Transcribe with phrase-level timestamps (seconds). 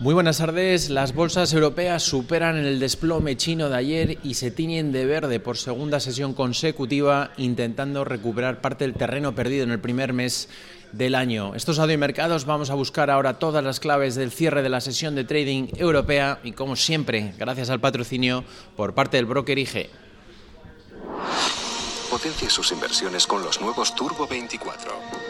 [0.00, 0.88] Muy buenas tardes.
[0.88, 5.58] Las bolsas europeas superan el desplome chino de ayer y se tiñen de verde por
[5.58, 10.48] segunda sesión consecutiva, intentando recuperar parte del terreno perdido en el primer mes
[10.92, 11.54] del año.
[11.54, 15.24] Estos mercados vamos a buscar ahora todas las claves del cierre de la sesión de
[15.24, 18.42] trading europea y como siempre, gracias al patrocinio
[18.76, 19.90] por parte del broker IG.
[22.08, 25.29] Potencie sus inversiones con los nuevos Turbo 24.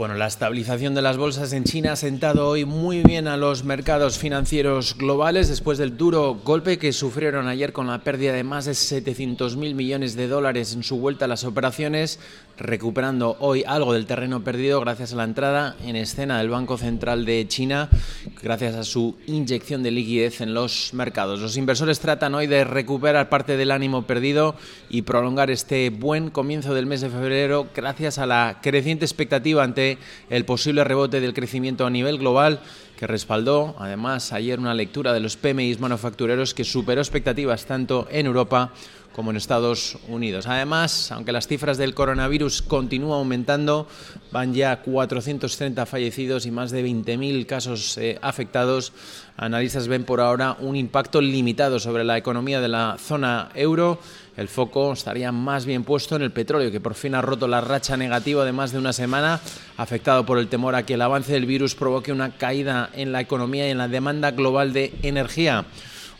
[0.00, 3.64] Bueno, la estabilización de las bolsas en China ha sentado hoy muy bien a los
[3.64, 8.64] mercados financieros globales después del duro golpe que sufrieron ayer con la pérdida de más
[8.64, 12.18] de 700.000 millones de dólares en su vuelta a las operaciones,
[12.56, 17.26] recuperando hoy algo del terreno perdido gracias a la entrada en escena del Banco Central
[17.26, 17.90] de China,
[18.42, 21.40] gracias a su inyección de liquidez en los mercados.
[21.40, 24.54] Los inversores tratan hoy de recuperar parte del ánimo perdido
[24.88, 29.89] y prolongar este buen comienzo del mes de febrero gracias a la creciente expectativa ante
[30.28, 32.60] el posible rebote del crecimiento a nivel global
[32.96, 38.26] que respaldó además ayer una lectura de los PMIs manufactureros que superó expectativas tanto en
[38.26, 38.72] Europa
[39.12, 40.46] como en Estados Unidos.
[40.46, 43.88] Además, aunque las cifras del coronavirus continúan aumentando,
[44.30, 48.92] van ya 430 fallecidos y más de 20.000 casos eh, afectados,
[49.36, 53.98] analistas ven por ahora un impacto limitado sobre la economía de la zona euro.
[54.36, 57.60] El foco estaría más bien puesto en el petróleo, que por fin ha roto la
[57.60, 59.40] racha negativa de más de una semana,
[59.76, 63.20] afectado por el temor a que el avance del virus provoque una caída en la
[63.20, 65.64] economía y en la demanda global de energía.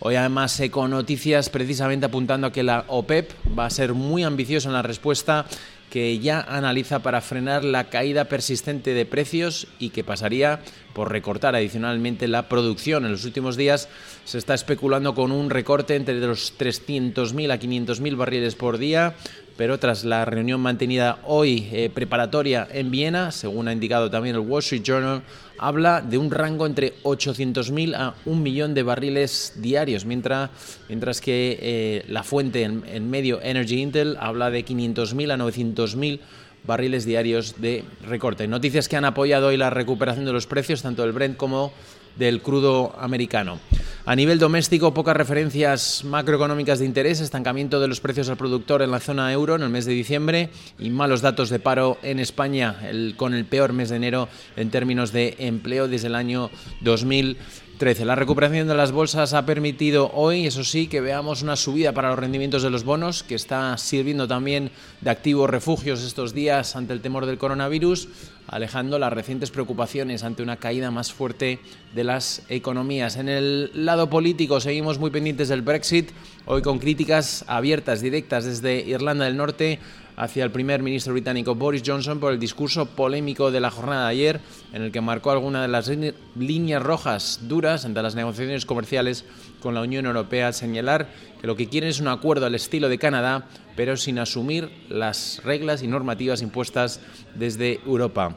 [0.00, 4.68] Hoy además con noticias precisamente apuntando a que la OPEP va a ser muy ambiciosa
[4.68, 5.44] en la respuesta
[5.90, 10.60] que ya analiza para frenar la caída persistente de precios y que pasaría
[10.94, 13.04] por recortar adicionalmente la producción.
[13.04, 13.88] En los últimos días
[14.24, 19.14] se está especulando con un recorte entre los 300.000 a 500.000 barriles por día,
[19.60, 24.40] pero tras la reunión mantenida hoy eh, preparatoria en Viena, según ha indicado también el
[24.40, 25.22] Wall Street Journal,
[25.58, 30.48] habla de un rango entre 800.000 a un millón de barriles diarios, mientras,
[30.88, 36.20] mientras que eh, la fuente en, en, medio Energy Intel habla de 500.000 a 900.000
[36.64, 38.48] barriles diarios de recorte.
[38.48, 41.74] Noticias que han apoyado hoy la recuperación de los precios, tanto del Brent como
[42.20, 43.58] del crudo americano.
[44.04, 48.90] A nivel doméstico, pocas referencias macroeconómicas de interés, estancamiento de los precios al productor en
[48.90, 52.76] la zona euro en el mes de diciembre y malos datos de paro en España
[53.16, 56.50] con el peor mes de enero en términos de empleo desde el año
[56.80, 57.38] 2000
[57.80, 62.10] la recuperación de las bolsas ha permitido hoy, eso sí, que veamos una subida para
[62.10, 64.70] los rendimientos de los bonos, que está sirviendo también
[65.00, 68.08] de activos refugios estos días ante el temor del coronavirus,
[68.48, 71.58] alejando las recientes preocupaciones ante una caída más fuerte
[71.94, 73.16] de las economías.
[73.16, 76.10] En el lado político seguimos muy pendientes del Brexit,
[76.44, 79.78] hoy con críticas abiertas, directas desde Irlanda del Norte
[80.20, 84.10] hacia el primer ministro británico Boris Johnson por el discurso polémico de la jornada de
[84.10, 84.40] ayer,
[84.74, 85.90] en el que marcó algunas de las
[86.36, 89.24] líneas rojas duras entre las negociaciones comerciales
[89.62, 91.08] con la Unión Europea, al señalar
[91.40, 95.40] que lo que quieren es un acuerdo al estilo de Canadá, pero sin asumir las
[95.42, 97.00] reglas y normativas impuestas
[97.34, 98.36] desde Europa.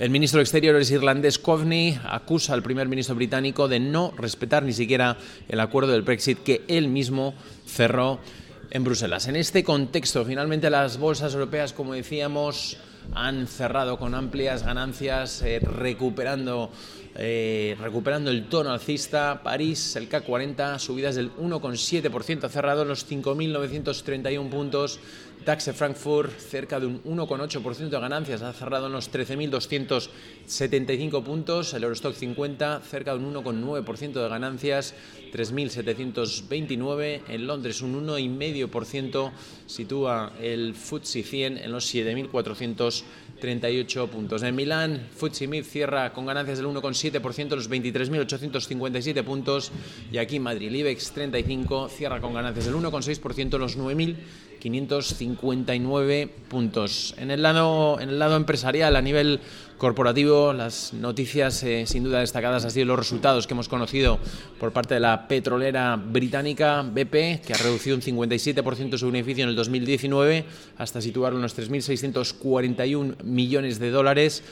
[0.00, 4.72] El ministro de Exteriores irlandés Coveney acusa al primer ministro británico de no respetar ni
[4.72, 5.16] siquiera
[5.48, 7.34] el acuerdo del Brexit que él mismo
[7.66, 8.18] cerró
[8.70, 9.28] en Bruselas.
[9.28, 12.76] En este contexto, finalmente las bolsas europeas, como decíamos,
[13.14, 16.70] han cerrado con amplias ganancias, eh, recuperando,
[17.14, 19.42] eh, recuperando el tono alcista.
[19.42, 25.00] París, el CAC 40, subidas del 1,7%, ha cerrado los 5.931 puntos.
[25.46, 31.84] DAX Frankfurt cerca de un 1,8% de ganancias, ha cerrado en los 13.275 puntos, el
[31.84, 34.96] Eurostock 50 cerca de un 1,9% de ganancias,
[35.32, 39.30] 3.729, en Londres un 1,5%
[39.66, 41.86] sitúa el FTSE 100 en los
[43.00, 44.42] just 7.438 puntos.
[44.42, 49.72] En Milán, FTSE MIB cierra con ganancias del 1,7%, los 23.857 puntos
[50.10, 54.16] y aquí en Madrid, IBEX 35 cierra con ganancias del 1,6%, los 9.000
[54.58, 57.14] 559 puntos.
[57.18, 59.40] En el lado, en el lado empresarial, a nivel
[59.78, 64.18] corporativo, las noticias eh, sin duda destacadas han sido los resultados que hemos conocido
[64.58, 69.50] por parte de la petrolera británica BP, que ha reducido un 57% su beneficio en
[69.50, 70.44] el 2019
[70.78, 74.42] hasta situarlo en los 3.641 millones de dólares.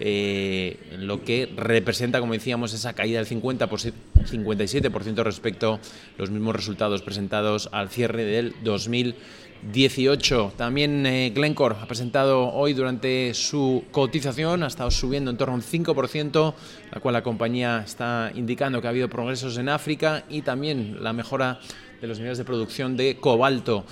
[0.00, 5.80] Eh, lo que representa, como decíamos, esa caída del 50 57% respecto a
[6.18, 10.54] los mismos resultados presentados al cierre del 2018.
[10.56, 15.56] También eh, Glencore ha presentado hoy durante su cotización, ha estado subiendo en torno a
[15.56, 16.54] un 5%,
[16.90, 21.12] la cual la compañía está indicando que ha habido progresos en África y también la
[21.12, 21.60] mejora
[22.00, 23.84] de los niveles de producción de cobalto.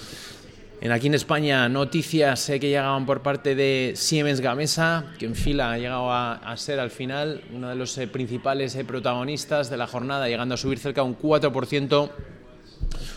[0.83, 5.73] En aquí en España, noticias que llegaban por parte de Siemens Gamesa, que en fila
[5.73, 9.87] ha llegado a, ser al final uno de los eh, principales eh, protagonistas de la
[9.87, 12.11] jornada, llegando a subir cerca de un 4%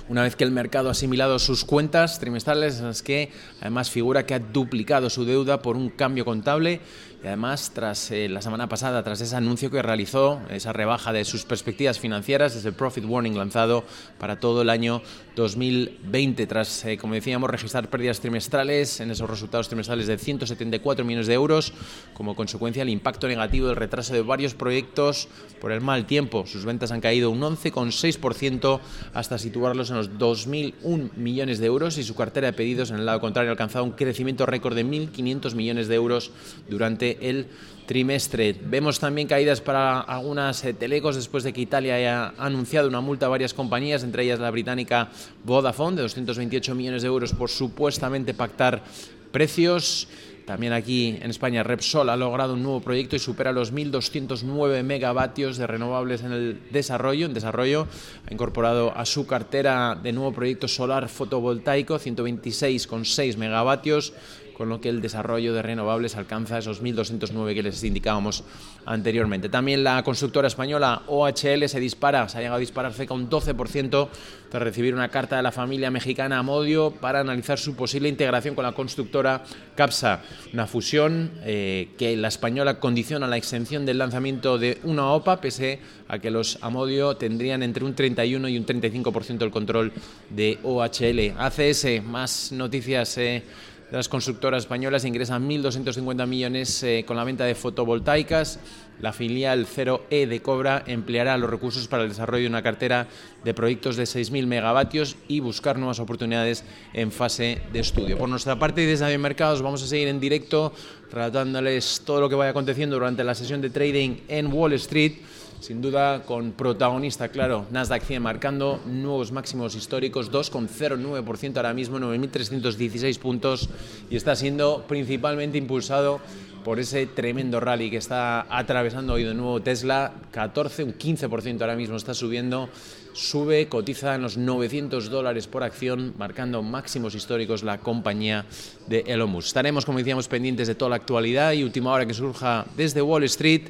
[0.09, 3.31] una vez que el mercado ha asimilado sus cuentas trimestrales, en las que
[3.61, 6.81] además figura que ha duplicado su deuda por un cambio contable
[7.23, 11.23] y además, tras eh, la semana pasada, tras ese anuncio que realizó, esa rebaja de
[11.23, 13.85] sus perspectivas financieras, el Profit Warning lanzado
[14.19, 15.01] para todo el año
[15.37, 21.27] 2020, tras, eh, como decíamos, registrar pérdidas trimestrales en esos resultados trimestrales de 174 millones
[21.27, 21.73] de euros,
[22.13, 25.29] como consecuencia del impacto negativo del retraso de varios proyectos
[25.61, 26.45] por el mal tiempo.
[26.45, 28.81] Sus ventas han caído un 11,6%
[29.13, 33.05] hasta situarlos en los 2.001 millones de euros y su cartera de pedidos, en el
[33.05, 36.31] lado contrario, ha alcanzado un crecimiento récord de 1.500 millones de euros
[36.69, 37.47] durante el
[37.85, 38.55] trimestre.
[38.63, 43.25] Vemos también caídas para algunas eh, telecos después de que Italia haya anunciado una multa
[43.25, 45.09] a varias compañías, entre ellas la británica
[45.43, 48.83] Vodafone, de 228 millones de euros por supuestamente pactar
[49.31, 50.07] precios.
[50.45, 55.55] También aquí en España Repsol ha logrado un nuevo proyecto y supera los 1.209 megavatios
[55.57, 57.25] de renovables en el desarrollo.
[57.25, 57.87] En desarrollo
[58.29, 64.13] ha incorporado a su cartera de nuevo proyecto solar fotovoltaico 126,6 megavatios
[64.53, 68.43] con lo que el desarrollo de renovables alcanza esos 1.209 que les indicábamos
[68.85, 69.49] anteriormente.
[69.49, 74.09] También la constructora española OHL se dispara, se ha llegado a disparar cerca un 12%
[74.49, 78.63] tras recibir una carta de la familia mexicana Amodio para analizar su posible integración con
[78.63, 79.43] la constructora
[79.75, 80.21] CAPSA,
[80.53, 85.79] una fusión eh, que la española condiciona la exención del lanzamiento de una OPA, pese
[86.07, 89.91] a que los Amodio tendrían entre un 31 y un 35% del control
[90.29, 91.33] de OHL.
[91.37, 93.17] ACS, más noticias.
[93.17, 93.43] Eh,
[93.93, 98.59] de las constructoras españolas ingresan 1.250 millones eh, con la venta de fotovoltaicas.
[98.99, 103.07] La filial 0E de Cobra empleará los recursos para el desarrollo de una cartera
[103.43, 106.63] de proyectos de 6.000 megavatios y buscar nuevas oportunidades
[106.93, 108.17] en fase de estudio.
[108.17, 110.73] Por nuestra parte, desde Mercados vamos a seguir en directo
[111.11, 115.17] relatándoles todo lo que vaya aconteciendo durante la sesión de trading en Wall Street
[115.63, 123.17] sin duda con protagonista, claro, Nasdaq 100 marcando nuevos máximos históricos, 2,09% ahora mismo, 9.316
[123.17, 123.69] puntos
[124.09, 126.19] y está siendo principalmente impulsado
[126.63, 131.75] por ese tremendo rally que está atravesando hoy de nuevo Tesla, 14, un 15% ahora
[131.75, 132.69] mismo está subiendo,
[133.13, 138.45] sube, cotiza en los 900 dólares por acción, marcando máximos históricos la compañía
[138.87, 139.47] de Elon Musk.
[139.47, 143.23] Estaremos, como decíamos, pendientes de toda la actualidad y última hora que surja desde Wall
[143.25, 143.63] Street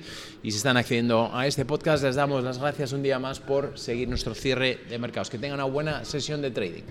[0.44, 3.78] y si están accediendo a este podcast, les damos las gracias un día más por
[3.78, 5.30] seguir nuestro cierre de mercados.
[5.30, 6.84] Que tengan una buena sesión de trading.